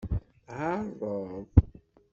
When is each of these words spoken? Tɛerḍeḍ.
Tɛerḍeḍ. 0.45 1.47